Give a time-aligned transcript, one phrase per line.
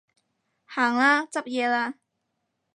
[0.65, 1.93] 行啦，執嘢啦